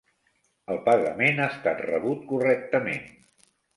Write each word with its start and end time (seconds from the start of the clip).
El 0.75 0.79
pagament 0.87 1.41
ha 1.43 1.47
estat 1.55 1.83
rebut 1.89 2.25
correctament. 2.33 3.05